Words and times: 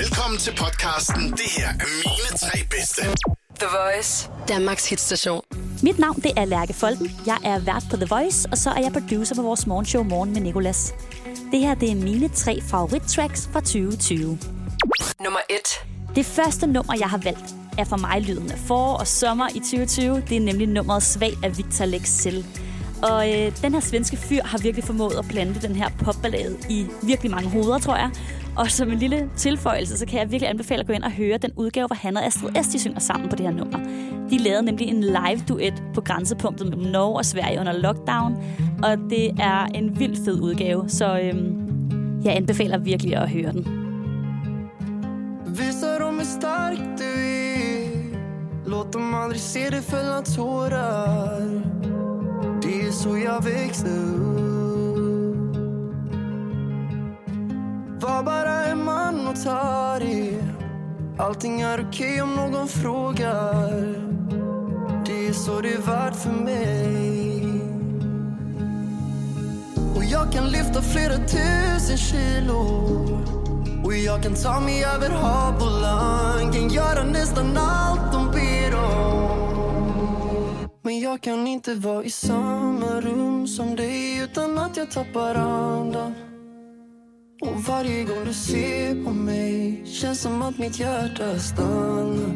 Velkommen 0.00 0.38
til 0.38 0.56
podcasten. 0.56 1.22
Det 1.32 1.48
her 1.58 1.68
er 1.68 1.88
mine 2.04 2.38
tre 2.38 2.58
bedste. 2.70 3.02
The 3.60 3.68
Voice. 3.78 4.30
Danmarks 4.48 4.88
hitstation. 4.90 5.42
Mit 5.82 5.98
navn 5.98 6.20
det 6.20 6.32
er 6.36 6.44
Lærke 6.44 6.72
Folken. 6.72 7.10
Jeg 7.26 7.38
er 7.44 7.58
vært 7.58 7.84
på 7.90 7.96
The 7.96 8.06
Voice, 8.10 8.48
og 8.52 8.58
så 8.58 8.70
er 8.70 8.80
jeg 8.80 8.92
producer 8.92 9.34
på 9.34 9.42
vores 9.42 9.66
morgenshow 9.66 10.02
Morgen 10.02 10.32
med 10.32 10.40
Nicolas. 10.40 10.94
Det 11.50 11.60
her 11.60 11.74
det 11.74 11.90
er 11.90 11.94
mine 11.94 12.28
tre 12.28 12.60
favorittracks 12.70 13.48
fra 13.52 13.60
2020. 13.60 14.38
Nummer 15.24 15.40
1. 15.50 15.56
Det 16.16 16.26
første 16.26 16.66
nummer, 16.66 16.94
jeg 16.98 17.08
har 17.08 17.18
valgt, 17.18 17.54
er 17.78 17.84
for 17.84 17.96
mig 17.96 18.20
lyden 18.22 18.50
af 18.50 18.58
forår 18.58 18.96
og 18.96 19.06
sommer 19.06 19.48
i 19.48 19.58
2020. 19.58 20.22
Det 20.28 20.36
er 20.36 20.40
nemlig 20.40 20.66
nummeret 20.66 21.02
Svag 21.02 21.32
af 21.44 21.58
Victor 21.58 21.84
Lexell. 21.84 22.46
Og 23.02 23.32
øh, 23.32 23.52
den 23.62 23.74
her 23.74 23.80
svenske 23.80 24.16
fyr 24.16 24.42
har 24.44 24.58
virkelig 24.58 24.84
formået 24.84 25.18
at 25.18 25.24
plante 25.28 25.68
den 25.68 25.76
her 25.76 25.88
popballade 26.04 26.58
i 26.68 26.86
virkelig 27.02 27.30
mange 27.30 27.50
hoveder, 27.50 27.78
tror 27.78 27.96
jeg. 27.96 28.10
Og 28.56 28.70
som 28.70 28.90
en 28.90 28.98
lille 28.98 29.30
tilføjelse, 29.36 29.98
så 29.98 30.06
kan 30.06 30.20
jeg 30.20 30.30
virkelig 30.30 30.50
anbefale 30.50 30.80
at 30.80 30.86
gå 30.86 30.92
ind 30.92 31.02
og 31.02 31.10
høre 31.12 31.38
den 31.38 31.50
udgave, 31.56 31.86
hvor 31.86 31.96
han 31.96 32.16
og 32.16 32.26
Astrid 32.26 32.64
S. 32.64 32.68
de 32.68 32.78
synger 32.78 33.00
sammen 33.00 33.28
på 33.28 33.36
det 33.36 33.46
her 33.46 33.52
nummer. 33.52 33.78
De 34.30 34.38
lavede 34.38 34.62
nemlig 34.62 34.88
en 34.88 35.00
live-duet 35.00 35.82
på 35.94 36.00
grænsepunktet 36.00 36.66
mellem 36.68 36.92
Norge 36.92 37.16
og 37.16 37.24
Sverige 37.24 37.60
under 37.60 37.72
lockdown, 37.72 38.36
og 38.82 38.98
det 39.10 39.26
er 39.40 39.64
en 39.64 39.98
vildt 39.98 40.24
fed 40.24 40.40
udgave, 40.40 40.88
så 40.88 41.20
øhm, 41.20 41.70
jeg 42.24 42.36
anbefaler 42.36 42.78
virkelig 42.78 43.16
at 43.16 43.30
høre 43.30 43.52
den. 43.52 43.80
Visa 45.46 45.98
dem 45.98 46.18
hur 46.18 46.24
stark 46.24 46.78
du 46.98 47.04
är 47.04 47.80
Låt 48.66 48.92
dem 48.92 49.14
aldrig 49.14 49.40
se 49.40 49.70
dig 49.70 49.82
fälla 49.82 50.22
tårar 50.22 51.62
Det 52.62 52.82
är 52.82 52.90
så 52.90 53.18
jag 53.18 53.44
växte 53.44 53.90
upp 53.90 54.49
Var 58.00 58.22
bara 58.22 58.64
en 58.64 58.84
man 58.84 59.28
och 59.28 59.44
ta 59.44 59.98
det 59.98 60.42
Allting 61.18 61.60
är 61.60 61.86
okej 61.88 62.22
om 62.22 62.34
någon 62.34 62.68
frågar. 62.68 63.70
Det 65.06 65.26
är 65.26 65.32
så 65.32 65.60
det 65.60 65.72
är 65.72 65.78
värt 65.78 66.16
för 66.16 66.30
mig. 66.30 67.44
Och 69.96 70.04
jag 70.04 70.32
kan 70.32 70.48
lyfta 70.48 70.82
flera 70.82 71.16
tusen 71.16 71.96
kilo. 71.96 72.62
Och 73.84 73.94
jag 73.94 74.22
kan 74.22 74.34
ta 74.34 74.60
mig 74.60 74.84
över 74.84 75.10
hav 75.10 75.54
och 75.54 75.80
land 75.80 76.54
Kan 76.54 76.68
göra 76.68 77.04
nästan 77.04 77.56
allt 77.56 78.12
de 78.12 78.30
ber 78.30 78.74
om. 78.78 79.30
Men 80.82 81.00
jag 81.00 81.20
kan 81.20 81.46
inte 81.46 81.74
vara 81.74 82.04
i 82.04 82.10
samma 82.10 83.00
rum 83.00 83.46
som 83.46 83.76
dig 83.76 84.18
utan 84.18 84.58
att 84.58 84.76
jag 84.76 84.90
tappar 84.90 85.34
andan. 85.34 86.29
Och 87.40 87.64
varje 87.64 88.04
gång 88.04 88.24
du 88.24 88.32
ser 88.32 89.04
på 89.04 89.10
mig 89.10 89.82
känns 89.86 90.20
som 90.20 90.42
att 90.42 90.58
mitt 90.58 90.78
hjärta 90.80 91.38
stannar. 91.38 92.34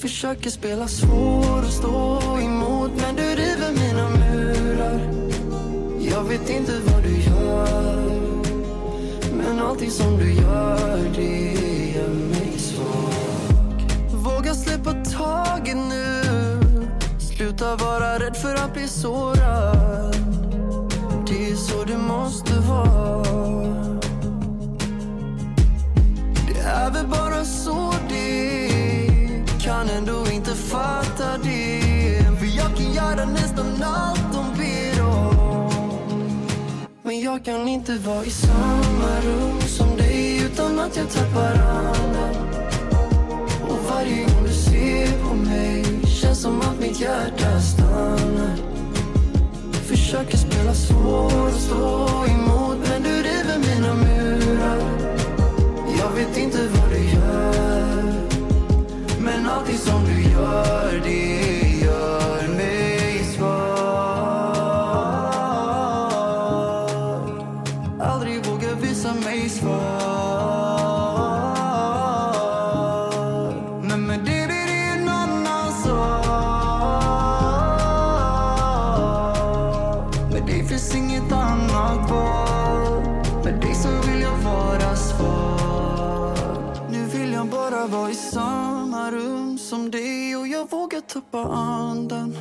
Försöker 0.00 0.50
spela 0.50 0.88
svår 0.88 1.58
och 1.58 1.72
stå 1.72 2.20
emot 2.40 2.90
men 2.96 3.16
du 3.16 3.22
river 3.22 3.72
mina 3.72 4.08
murar. 4.10 5.00
Jag 6.10 6.24
vet 6.24 6.50
inte 6.50 6.72
vad 6.86 7.02
du 7.02 7.20
gör 7.20 8.24
men 9.36 9.58
allting 9.58 9.90
som 9.90 10.18
du 10.18 10.32
gör 10.32 10.98
det 11.16 11.52
gör 11.94 12.08
mig 12.08 12.58
svag. 12.58 13.90
Våga 14.10 14.54
släppa 14.54 14.92
taget 14.92 15.76
nu. 15.76 16.22
Sluta 17.18 17.76
vara 17.76 18.18
rädd 18.18 18.36
för 18.36 18.54
att 18.54 18.72
bli 18.74 18.88
sårad. 18.88 20.16
Det 21.28 21.50
är 21.50 21.56
så 21.56 21.84
det 21.84 21.98
måste 21.98 22.54
vara. 22.58 23.33
Är 26.86 26.90
väl 26.90 27.06
bara 27.06 27.44
så 27.44 27.94
det. 28.08 29.44
Kan 29.60 29.88
ändå 29.88 30.26
inte 30.32 30.54
fatta 30.54 31.38
det. 31.42 31.80
För 32.38 32.56
jag 32.56 32.76
kan 32.76 32.92
göra 32.92 33.24
nästan 33.24 33.82
allt 33.82 34.32
de 34.32 34.44
ber 34.58 35.04
om. 35.04 35.70
Men 37.02 37.20
jag 37.20 37.44
kan 37.44 37.68
inte 37.68 37.92
vara 37.92 38.24
i 38.24 38.30
samma 38.30 39.20
rum 39.24 39.60
som 39.60 39.96
dig 39.96 40.42
utan 40.44 40.78
att 40.78 40.96
jag 40.96 41.10
tappar 41.10 41.54
andan. 41.54 42.34
Och 43.62 43.78
varje 43.90 44.24
gång 44.24 44.44
du 44.46 44.52
ser 44.52 45.28
på 45.28 45.34
mig 45.34 45.84
känns 46.06 46.42
som 46.42 46.60
att 46.60 46.80
mitt 46.80 47.00
hjärta 47.00 47.60
stannar. 47.60 48.56
Försöker 49.72 50.36
spela 50.36 50.74
svår 50.74 51.46
och 51.46 51.52
stå 51.52 52.24
emot. 52.26 52.63
Det 80.46 80.64
finns 80.68 80.94
inget 80.94 81.32
annat 81.32 82.10
val 82.10 83.02
Med 83.44 83.60
dig 83.60 83.74
så 83.74 83.88
vill 83.88 84.20
jag 84.20 84.36
vara 84.36 84.96
svag 84.96 86.36
Nu 86.90 87.04
vill 87.04 87.32
jag 87.32 87.46
bara 87.46 87.86
vara 87.86 88.10
i 88.10 88.14
samma 88.14 89.10
rum 89.10 89.58
som 89.58 89.90
dig 89.90 90.36
och 90.36 90.48
jag 90.48 90.70
vågar 90.70 91.00
tappa 91.00 91.38
andan 91.44 92.36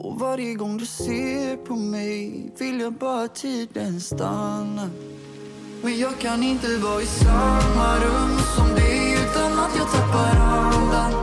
och 0.00 0.20
varje 0.20 0.54
gång 0.54 0.78
du 0.78 0.86
ser 0.86 1.56
på 1.56 1.76
mig 1.76 2.52
vill 2.58 2.80
jag 2.80 2.92
bara 2.92 3.28
tiden 3.28 4.00
stanna 4.00 4.90
Men 5.82 5.98
jag 5.98 6.18
kan 6.18 6.42
inte 6.42 6.76
vara 6.76 7.02
i 7.02 7.06
samma 7.06 7.96
rum 7.96 8.38
som 8.56 8.74
dig 8.74 9.12
utan 9.12 9.52
att 9.52 9.76
jag 9.76 9.90
tappar 9.92 10.36
andan 10.40 11.14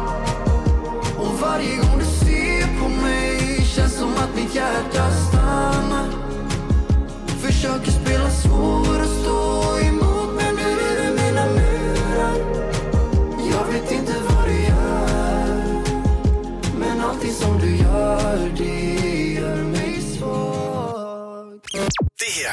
Och 1.17 1.39
varje 1.41 1.77
gång 1.77 1.84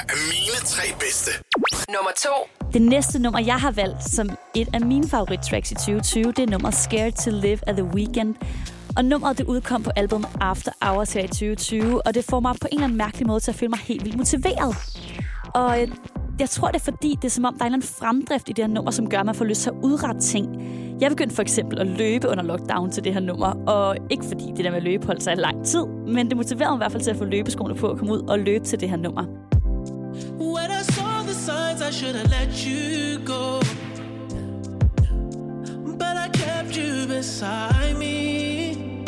er 0.09 0.19
mine 0.33 0.59
tre 0.65 0.87
bedste. 1.01 1.31
Nummer 1.95 2.11
2. 2.17 2.29
Det 2.73 2.83
næste 2.83 3.19
nummer, 3.19 3.41
jeg 3.41 3.55
har 3.55 3.71
valgt 3.71 4.05
som 4.05 4.29
et 4.55 4.69
af 4.73 4.81
mine 4.81 5.09
favorittracks 5.09 5.71
i 5.71 5.75
2020, 5.75 6.25
det 6.25 6.39
er 6.39 6.47
nummeret 6.47 6.75
Scared 6.75 7.13
to 7.13 7.31
Live 7.31 7.59
af 7.69 7.75
The 7.75 7.85
Weeknd. 7.85 8.35
Og 8.97 9.05
nummeret 9.05 9.39
det 9.39 9.47
udkom 9.47 9.83
på 9.83 9.91
albumet 9.97 10.29
After 10.41 10.73
Hours 10.83 11.13
her 11.13 11.25
i 11.25 11.29
2020, 11.29 12.07
og 12.07 12.15
det 12.15 12.25
får 12.25 12.41
mig 12.41 12.55
på 12.61 12.69
en 12.73 12.77
eller 12.77 12.85
anden 12.85 12.99
mærkelig 12.99 13.27
måde 13.27 13.41
til 13.41 13.51
at 13.51 13.55
føle 13.55 13.69
mig 13.71 13.79
helt 13.79 14.05
vildt 14.05 14.17
motiveret. 14.17 14.77
Og 15.55 15.83
øh, 15.83 15.89
jeg 16.41 16.51
tror, 16.51 16.69
det 16.69 16.77
er 16.77 16.85
fordi, 16.85 17.19
det 17.23 17.25
er 17.25 17.31
som 17.31 17.45
om, 17.45 17.55
der 17.55 17.65
er 17.65 17.67
en 17.67 17.75
eller 17.75 17.77
anden 17.77 17.95
fremdrift 17.99 18.49
i 18.49 18.53
det 18.53 18.65
her 18.65 18.73
nummer, 18.73 18.91
som 18.91 19.09
gør, 19.11 19.19
at 19.19 19.27
man 19.27 19.35
får 19.35 19.45
lyst 19.45 19.63
til 19.63 19.71
at 19.71 19.77
udrette 19.83 20.21
ting. 20.21 20.47
Jeg 21.01 21.11
begyndte 21.11 21.35
for 21.35 21.43
eksempel 21.43 21.79
at 21.79 21.87
løbe 21.87 22.29
under 22.29 22.45
lockdown 22.45 22.91
til 22.91 23.05
det 23.05 23.13
her 23.13 23.21
nummer, 23.21 23.65
og 23.67 23.97
ikke 24.11 24.25
fordi 24.25 24.45
det 24.57 24.65
der 24.65 24.71
med 24.71 24.79
at 24.79 24.85
løbe 24.85 25.07
holdt 25.07 25.23
sig 25.23 25.33
i 25.33 25.37
lang 25.37 25.67
tid, 25.67 25.87
men 25.87 26.29
det 26.29 26.37
motiverede 26.37 26.71
mig 26.71 26.77
i 26.77 26.81
hvert 26.81 26.93
fald 26.93 27.03
til 27.03 27.11
at 27.11 27.17
få 27.17 27.25
løbeskoene 27.25 27.75
på 27.75 27.87
og 27.87 27.99
komme 27.99 28.13
ud 28.13 28.29
og 28.29 28.39
løbe 28.39 28.65
til 28.65 28.81
det 28.81 28.91
her 28.91 28.97
nummer. 28.97 29.25
When 30.13 30.71
I 30.71 30.83
saw 30.83 31.23
the 31.23 31.33
signs, 31.33 31.81
I 31.81 31.91
should 31.91 32.15
have 32.15 32.31
let 32.31 32.67
you 32.67 33.19
go. 33.21 33.61
But 35.97 36.17
I 36.17 36.29
kept 36.29 36.77
you 36.77 37.07
beside 37.07 37.97
me. 37.97 39.05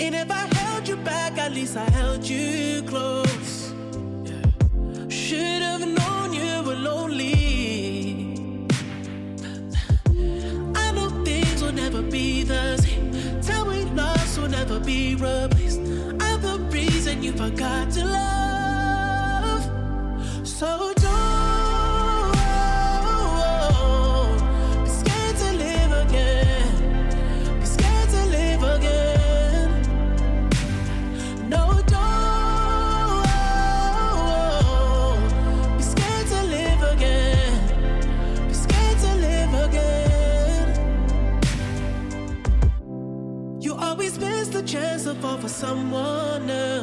And 0.00 0.14
if 0.14 0.30
I 0.30 0.46
held 0.54 0.86
you 0.86 0.96
back, 0.96 1.38
at 1.38 1.52
least 1.52 1.76
I 1.76 1.88
held 1.90 2.24
you 2.24 2.82
close. 2.82 3.72
Should 5.08 5.62
have 5.62 5.86
known 5.86 6.34
you 6.34 6.62
were 6.66 6.74
lonely. 6.74 8.36
I 10.76 10.90
know 10.92 11.08
things 11.24 11.62
will 11.62 11.72
never 11.72 12.02
be 12.02 12.42
the 12.42 12.76
same. 12.78 13.10
Tell 13.40 13.64
me 13.64 13.84
lost 13.94 14.38
will 14.38 14.48
never 14.48 14.78
be 14.78 15.14
replaced. 15.14 15.80
I'm 16.20 16.40
the 16.42 16.58
reason 16.70 17.22
you 17.22 17.32
forgot 17.32 17.90
to 17.92 18.04
love. 18.04 18.33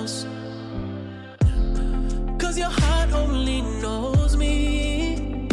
Else. 0.01 0.25
Cause 2.39 2.57
your 2.57 2.73
heart 2.81 3.11
only 3.13 3.61
knows 3.81 4.35
me. 4.35 5.47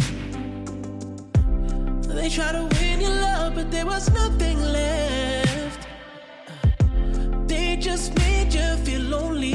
They 2.17 2.29
try 2.29 2.51
to 2.51 2.63
win 2.75 3.01
your 3.01 3.15
love, 3.27 3.55
but 3.55 3.71
there 3.71 3.85
was 3.85 4.09
nothing 4.11 4.57
left. 4.77 5.81
They 7.47 7.77
just 7.77 8.17
made 8.17 8.53
you 8.53 8.69
feel 8.85 9.01
lonely. 9.01 9.53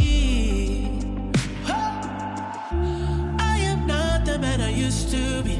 I 3.53 3.57
am 3.71 3.87
not 3.87 4.25
the 4.25 4.39
man 4.39 4.61
I 4.61 4.71
used 4.71 5.11
to 5.11 5.43
be. 5.43 5.57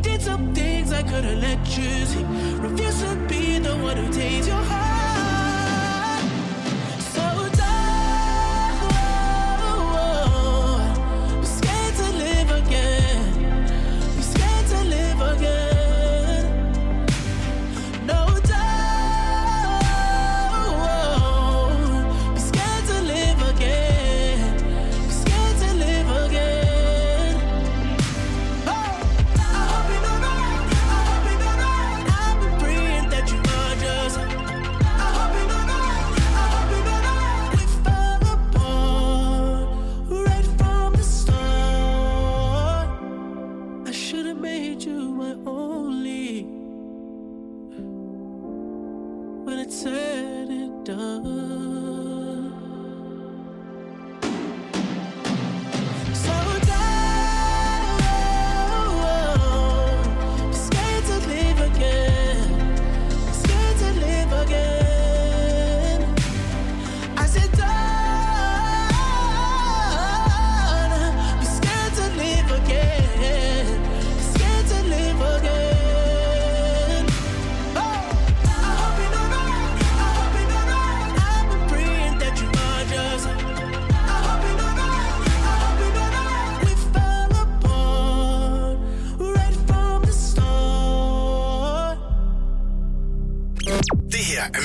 Did 0.00 0.22
some 0.22 0.54
things 0.54 0.92
I 0.92 1.02
couldn't 1.02 1.40
let 1.40 1.60
you 1.76 1.90
see. 2.10 2.24
Refuse 2.66 3.02
to 3.02 3.14
be 3.28 3.58
the 3.58 3.74
one 3.88 3.96
who 3.96 4.12
takes 4.12 4.46
your 4.46 4.64
heart. 4.70 4.95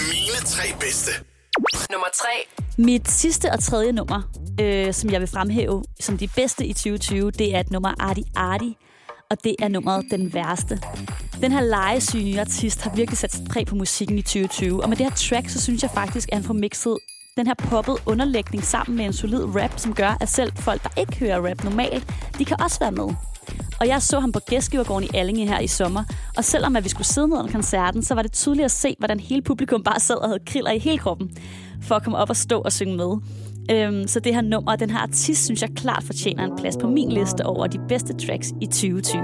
Mine 0.09 0.37
tre 0.45 0.63
bedste. 0.79 1.11
Nummer 1.91 2.07
3. 2.13 2.27
Mit 2.77 3.09
sidste 3.09 3.51
og 3.51 3.59
tredje 3.59 3.91
nummer, 3.91 4.21
øh, 4.61 4.93
som 4.93 5.09
jeg 5.09 5.19
vil 5.19 5.27
fremhæve 5.27 5.83
som 5.99 6.17
de 6.17 6.27
bedste 6.27 6.65
i 6.65 6.73
2020, 6.73 7.31
det 7.31 7.55
er 7.55 7.59
et 7.59 7.71
nummer 7.71 7.93
Arti 7.99 8.23
Arti, 8.35 8.77
og 9.31 9.43
det 9.43 9.55
er 9.59 9.67
nummeret 9.67 10.05
Den 10.11 10.33
Værste. 10.33 10.79
Den 11.41 11.51
her 11.51 11.61
legesyge 11.61 12.23
nye 12.23 12.39
artist 12.39 12.81
har 12.81 12.95
virkelig 12.95 13.17
sat 13.17 13.33
sit 13.33 13.49
præg 13.49 13.65
på 13.65 13.75
musikken 13.75 14.17
i 14.17 14.21
2020, 14.21 14.83
og 14.83 14.89
med 14.89 14.97
det 14.97 15.05
her 15.05 15.15
track, 15.15 15.49
så 15.49 15.61
synes 15.61 15.83
jeg 15.83 15.91
faktisk, 15.91 16.29
at 16.31 16.37
han 16.37 16.43
får 16.43 16.53
mixet 16.53 16.97
den 17.37 17.47
her 17.47 17.53
poppet 17.53 17.97
underlægning 18.05 18.63
sammen 18.63 18.97
med 18.97 19.05
en 19.05 19.13
solid 19.13 19.43
rap, 19.55 19.79
som 19.79 19.93
gør, 19.93 20.17
at 20.21 20.29
selv 20.29 20.51
folk, 20.55 20.83
der 20.83 20.89
ikke 21.01 21.19
hører 21.19 21.49
rap 21.49 21.63
normalt, 21.63 22.13
de 22.39 22.45
kan 22.45 22.61
også 22.61 22.79
være 22.79 22.91
med. 22.91 23.15
Og 23.81 23.87
jeg 23.87 24.01
så 24.01 24.19
ham 24.19 24.31
på 24.31 24.39
Gæstgivergården 24.39 25.09
i 25.13 25.17
Allinge 25.17 25.47
her 25.47 25.59
i 25.59 25.67
sommer, 25.67 26.03
og 26.37 26.43
selvom 26.43 26.75
at 26.75 26.83
vi 26.83 26.89
skulle 26.89 27.07
sidde 27.07 27.27
ned 27.27 27.37
under 27.37 27.51
koncerten, 27.51 28.03
så 28.03 28.15
var 28.15 28.21
det 28.21 28.31
tydeligt 28.31 28.65
at 28.65 28.71
se, 28.71 28.95
hvordan 28.99 29.19
hele 29.19 29.41
publikum 29.41 29.83
bare 29.83 29.99
sad 29.99 30.15
og 30.15 30.27
havde 30.27 30.39
kriller 30.45 30.71
i 30.71 30.79
hele 30.79 30.97
kroppen, 30.97 31.31
for 31.81 31.95
at 31.95 32.03
komme 32.03 32.17
op 32.17 32.29
og 32.29 32.35
stå 32.35 32.61
og 32.61 32.71
synge 32.71 32.97
med. 32.97 33.11
Øhm, 33.71 34.07
så 34.07 34.19
det 34.19 34.33
her 34.33 34.41
nummer 34.41 34.71
og 34.71 34.79
den 34.79 34.89
her 34.89 34.99
artist, 34.99 35.45
synes 35.45 35.61
jeg 35.61 35.69
klart 35.75 36.03
fortjener 36.03 36.43
en 36.43 36.51
plads 36.57 36.77
på 36.81 36.87
min 36.87 37.11
liste 37.11 37.45
over 37.45 37.67
de 37.67 37.79
bedste 37.87 38.13
tracks 38.13 38.53
i 38.61 38.65
2020. 38.65 39.21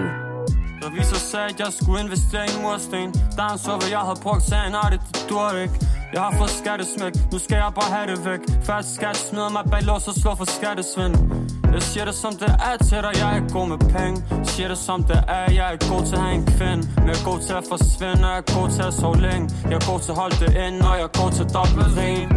Der 0.81 0.89
viser 0.89 1.15
sig, 1.15 1.45
at 1.45 1.59
jeg 1.59 1.67
skulle 1.81 2.01
investere 2.03 2.45
i 2.45 2.49
en 2.57 2.61
mursten 2.61 3.11
Da 3.37 3.41
han 3.41 3.57
så, 3.57 3.71
hvad 3.79 3.89
jeg 3.89 3.99
havde 3.99 4.19
brugt, 4.21 4.43
sagde 4.43 4.69
nej, 4.69 4.89
det, 4.89 4.99
dur 5.29 5.57
ikke. 5.63 5.73
Jeg 6.13 6.21
har 6.21 6.33
fået 6.37 6.49
skattesmæk, 6.49 7.13
nu 7.31 7.37
skal 7.37 7.55
jeg 7.55 7.71
bare 7.75 7.91
have 7.95 8.07
det 8.11 8.25
væk. 8.25 8.63
Først 8.63 8.95
skat 8.95 9.17
smider 9.17 9.49
mig 9.49 9.63
bag 9.71 9.83
lås 9.83 10.07
og 10.07 10.13
slår 10.13 10.35
for 10.35 10.45
skattesvind 10.45 11.36
jeg 11.77 11.83
siger 11.83 12.05
det 12.05 12.15
som 12.15 12.33
det 12.33 12.49
er 12.69 12.77
til 12.83 12.97
dig, 12.97 13.11
jeg 13.23 13.37
er 13.37 13.49
god 13.53 13.67
med 13.67 13.77
penge. 13.77 14.23
Siger 14.43 14.67
det 14.67 14.77
som 14.77 15.03
det 15.03 15.23
er, 15.27 15.51
jeg 15.51 15.73
er 15.73 15.89
god 15.91 16.05
til 16.05 16.15
at 16.15 16.21
have 16.21 16.35
en 16.35 16.45
kvinde. 16.45 16.83
Men 16.97 17.07
jeg 17.07 17.15
er 17.21 17.25
god 17.31 17.39
til 17.47 17.53
at 17.53 17.63
forsvinde, 17.69 18.27
jeg 18.27 18.37
er 18.37 18.45
god 18.57 18.69
til 18.75 18.83
at 18.89 18.93
sove 18.93 19.17
længe. 19.27 19.49
Jeg 19.69 19.75
er 19.81 19.85
god 19.91 19.99
til 19.99 20.11
at 20.11 20.17
holde 20.17 20.35
det 20.43 20.51
ind, 20.65 20.81
og 20.81 20.93
jeg 20.99 21.05
er 21.09 21.13
god 21.21 21.31
til 21.31 21.43
at 21.43 21.53
doble 21.57 21.85
ren. 21.99 22.29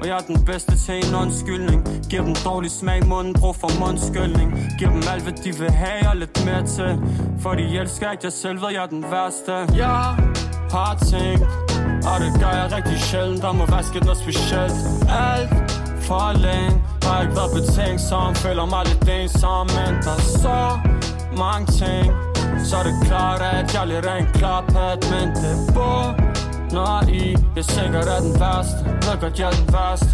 Og 0.00 0.04
jeg 0.08 0.16
er 0.20 0.24
den 0.32 0.44
bedste 0.44 0.74
til 0.84 0.96
en 1.04 1.14
undskyldning. 1.22 1.80
Giver 2.10 2.24
dem 2.24 2.34
dårlig 2.44 2.70
smag 2.70 2.98
i 3.04 3.06
munden, 3.12 3.34
brug 3.40 3.56
for 3.56 3.70
mundskyldning. 3.82 4.48
Giver 4.78 4.90
dem 4.90 5.02
alt, 5.12 5.22
hvad 5.22 5.36
de 5.44 5.50
vil 5.60 5.70
have 5.70 6.08
og 6.10 6.16
lidt 6.16 6.44
mere 6.46 6.62
til. 6.76 6.92
For 7.42 7.52
de 7.58 7.64
elsker 7.80 8.10
ikke, 8.10 8.24
jeg 8.28 8.32
selv 8.32 8.60
ved, 8.62 8.70
jeg 8.76 8.82
er 8.82 8.92
den 8.96 9.04
værste. 9.14 9.54
Jeg 9.82 9.98
har 10.74 10.92
tænkt, 11.10 11.42
og 12.10 12.16
det 12.22 12.30
gør 12.42 12.52
jeg 12.60 12.66
rigtig 12.76 12.98
sjældent. 13.08 13.42
Der 13.42 13.52
må 13.52 13.64
være 13.66 13.84
sket 13.90 14.04
noget 14.08 14.18
specielt. 14.24 14.78
Alt 15.30 15.50
for 16.06 16.32
længe 16.46 16.97
har 17.08 17.22
ikke 17.22 17.36
været 17.40 17.52
betænksom 17.58 18.34
Føler 18.34 18.66
mig 18.74 18.82
lidt 18.88 19.08
ensom 19.08 19.66
Men 19.76 19.92
der 20.04 20.14
er 20.20 20.26
så 20.44 20.60
mange 21.42 21.66
ting. 21.82 22.06
Så 22.66 22.76
er 22.76 22.82
det 22.82 22.96
klart, 23.06 23.40
at 23.42 23.74
jeg 23.74 23.82
er 23.82 23.90
lidt 23.94 24.06
af 24.06 24.18
en 24.22 24.26
klarpat 24.34 25.00
Men 25.12 25.28
det 25.42 25.56
bor 25.74 26.28
når 26.72 27.08
I 27.08 27.36
Jeg 27.56 27.64
sikkert 27.64 28.06
er 28.06 28.20
den 28.20 28.40
værste. 28.40 28.78
Ved 28.84 29.20
godt, 29.20 29.38
jeg 29.40 29.46
er 29.46 29.56
den 29.62 29.72
værste. 29.72 30.10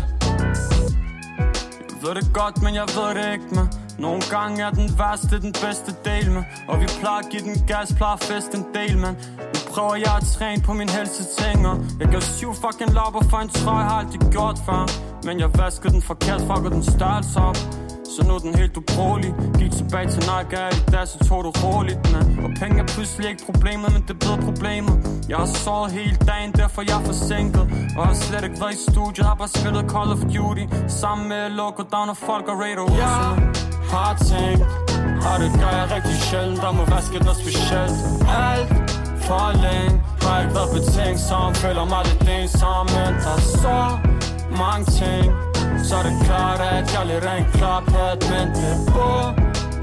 Jeg 1.88 1.96
ved 2.02 2.14
det 2.14 2.32
godt, 2.32 2.62
men 2.62 2.74
jeg 2.74 2.86
ved 2.96 3.10
det 3.18 3.32
ikke 3.32 3.54
med. 3.54 3.66
Nogle 3.98 4.22
gange 4.30 4.62
er 4.62 4.70
den 4.70 4.98
værste 4.98 5.40
den 5.40 5.52
bedste 5.52 5.92
del 6.04 6.30
med. 6.30 6.42
Og 6.68 6.80
vi 6.80 6.86
plejer 7.00 7.18
at 7.18 7.28
give 7.30 7.42
den 7.42 7.56
gas, 7.66 7.92
plejer 7.96 8.14
at 8.14 8.24
feste 8.24 8.56
en 8.58 8.66
del, 8.74 8.98
man 8.98 9.14
Nu 9.38 9.60
prøver 9.72 9.94
jeg 9.94 10.14
at 10.20 10.26
træne 10.36 10.62
på 10.62 10.72
min 10.72 10.88
helseting 10.88 11.66
Og 11.66 11.76
jeg 12.00 12.08
gav 12.08 12.20
syv 12.20 12.54
fucking 12.54 12.92
lapper 12.98 13.22
for 13.30 13.38
en 13.38 13.48
trøje, 13.48 13.84
har 13.84 13.98
aldrig 13.98 14.20
gjort 14.32 14.58
før. 14.66 15.13
Men 15.26 15.40
jeg 15.40 15.50
vaskede 15.58 15.92
den 15.92 16.02
forkert, 16.02 16.40
fucker 16.40 16.70
den 16.76 16.82
størrelse 16.82 17.40
op. 17.40 17.56
Så 18.14 18.20
nu 18.28 18.34
er 18.34 18.38
den 18.38 18.54
helt 18.54 18.76
ubrugelig. 18.76 19.34
Gik 19.58 19.72
tilbage 19.80 20.08
til 20.14 20.22
Nike 20.30 20.62
i 20.78 20.90
dag, 20.94 21.08
så 21.08 21.18
tog 21.28 21.44
du 21.44 21.50
roligt. 21.64 21.98
Man. 22.12 22.24
Og 22.44 22.50
penge 22.60 22.76
er 22.82 22.86
pludselig 22.94 23.28
ikke 23.30 23.44
problemet, 23.50 23.92
men 23.94 24.02
det 24.08 24.18
bedre 24.18 24.38
problemer 24.48 24.92
Jeg 25.28 25.36
har 25.36 25.46
sovet 25.46 25.92
hele 25.92 26.16
dagen, 26.30 26.52
derfor 26.52 26.82
jeg 26.88 26.96
er 27.00 27.04
forsinket. 27.12 27.64
Og 27.98 28.06
har 28.06 28.14
slet 28.14 28.44
ikke 28.48 28.60
været 28.60 28.74
i 28.74 28.82
studiet, 28.90 29.26
har 29.26 29.34
bare 29.34 29.52
spillet 29.58 29.82
Call 29.92 30.08
of 30.16 30.20
Duty. 30.34 30.64
Sammen 31.00 31.28
med 31.28 31.50
Loco 31.60 31.82
Down 31.92 32.08
og 32.14 32.16
folk 32.16 32.46
og 32.52 32.56
Raider 32.62 32.86
Jeg 33.04 33.20
har 33.94 34.12
tænkt, 34.30 34.62
og 35.28 35.34
det 35.42 35.50
gør 35.62 35.72
jeg 35.80 35.86
rigtig 35.96 36.16
sjældent. 36.28 36.60
Der 36.64 36.72
må 36.78 36.82
være 36.92 37.02
sket 37.08 37.22
noget 37.28 37.38
specielt. 37.44 37.96
Alt 38.48 38.68
for 39.26 39.46
længe 39.64 39.94
Har 40.22 40.36
ikke 40.42 40.54
været 40.58 40.70
betænksom, 40.76 41.54
føler 41.54 41.84
mig 41.92 42.02
lidt 42.08 42.22
ensom. 42.36 42.86
Men 42.96 43.12
der 43.24 43.34
er 43.36 44.03
mange 44.64 44.84
ting. 45.00 45.26
Så 45.86 45.94
er 45.96 46.02
det 46.08 46.16
klart, 46.26 46.60
at 46.60 46.84
jeg 46.92 47.00
er 47.02 47.08
lidt 47.12 47.24
af 47.24 47.38
en 47.38 47.46
klarpat 47.52 48.18
Men 48.32 48.48
det 48.58 48.74
bor, 48.92 49.22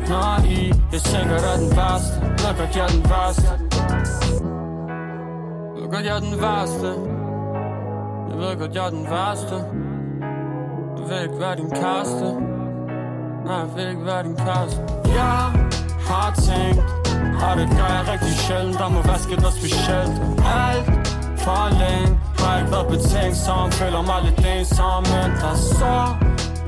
når 0.09 0.45
I 0.45 0.73
Jeg 0.91 1.01
tænker, 1.01 1.35
at 1.35 1.59
den 1.59 1.71
værste. 1.77 2.15
Ved 2.41 2.53
godt, 2.57 2.75
jeg 2.75 2.85
er 2.85 2.93
den 2.97 3.03
værste. 3.09 3.49
Ved 5.77 5.87
godt, 5.91 6.05
jeg 6.05 6.15
er 6.15 6.19
den 6.19 6.41
værste. 6.41 6.89
Jeg 8.29 8.37
ved 8.39 8.59
godt, 8.59 8.75
jeg 8.75 8.85
er 8.85 8.89
den 8.89 9.05
værste. 9.09 9.55
Jeg 10.97 11.03
vil 11.09 11.21
ikke 11.23 11.39
være 11.39 11.55
din 11.55 11.69
kæreste. 11.69 12.27
Nej, 13.45 13.55
jeg 13.55 13.67
vil 13.75 13.89
ikke 13.89 14.05
være 14.05 14.23
din 14.23 14.35
kæreste. 14.35 14.81
Jeg 15.05 15.39
har 16.09 16.33
tænkt 16.47 17.01
Og 17.43 17.57
det 17.57 17.69
gør 17.77 17.89
jeg 17.97 18.03
rigtig 18.13 18.33
sjældent. 18.45 18.77
Der 18.79 18.89
må 18.89 19.01
være 19.01 19.19
sket 19.19 19.39
noget 19.39 19.55
specielt. 19.55 20.15
Alt 20.65 21.00
for 21.43 21.65
længe 21.81 22.11
Har 22.39 22.53
ikke 22.59 22.71
været 22.71 22.87
betænksom, 22.93 23.71
føler 23.71 24.01
mig 24.09 24.19
lidt 24.25 24.39
ensom 24.53 25.03
Men 25.13 25.29
der 25.41 25.51
er 25.55 25.61
så 25.79 25.97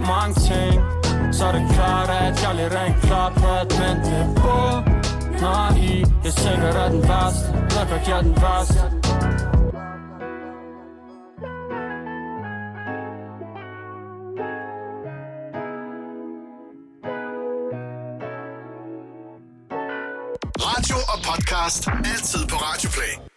mange 0.10 0.34
ting 0.50 0.76
Så 1.36 1.42
er 1.50 1.54
det 1.58 1.66
klart, 1.76 2.10
at 2.10 2.36
jeg 2.44 2.56
lidt 2.60 2.74
rent 2.80 2.98
klaphat 3.06 3.68
Men 3.82 3.96
det 4.08 4.24
bunder 4.42 5.76
i 5.90 6.06
Jeg 6.24 6.34
sikkert 6.34 6.76
er 6.84 6.90
den 6.90 7.04
værste, 7.10 7.48
nok 7.76 7.90
at 7.98 8.08
jeg 8.08 8.18
er 8.18 8.26
den 8.30 8.36
værste 8.44 9.04
podcast. 21.24 21.88
Altid 21.88 22.48
på 22.48 22.56
Radio 22.56 22.90
Play. 22.90 23.33